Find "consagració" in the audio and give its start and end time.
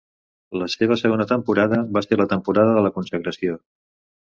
2.99-3.63